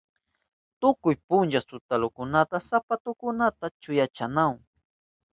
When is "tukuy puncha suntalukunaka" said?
0.79-2.57